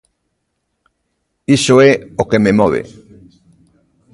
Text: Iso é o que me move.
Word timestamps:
Iso 1.57 1.75
é 1.89 1.91
o 2.21 2.23
que 2.29 2.39
me 2.43 2.51
move. 2.59 2.81